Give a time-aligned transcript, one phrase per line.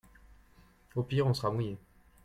[0.95, 1.77] Au pire on sera mouillé.